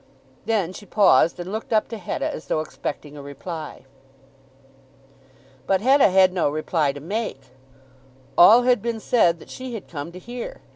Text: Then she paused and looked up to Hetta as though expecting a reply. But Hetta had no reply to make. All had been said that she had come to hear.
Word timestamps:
Then 0.47 0.73
she 0.73 0.87
paused 0.87 1.39
and 1.39 1.51
looked 1.51 1.71
up 1.71 1.87
to 1.89 1.97
Hetta 1.99 2.27
as 2.27 2.47
though 2.47 2.61
expecting 2.61 3.15
a 3.15 3.21
reply. 3.21 3.85
But 5.67 5.81
Hetta 5.81 6.07
had 6.07 6.33
no 6.33 6.49
reply 6.49 6.91
to 6.91 6.99
make. 6.99 7.41
All 8.35 8.63
had 8.63 8.81
been 8.81 8.99
said 8.99 9.37
that 9.37 9.51
she 9.51 9.75
had 9.75 9.87
come 9.87 10.11
to 10.11 10.17
hear. 10.17 10.61